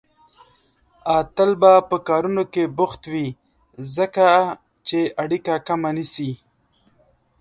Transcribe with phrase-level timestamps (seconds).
[1.17, 3.27] اتل به په کارونو کې بوخت وي،
[3.95, 4.27] ځکه
[4.87, 6.31] چې اړيکه کمه نيسي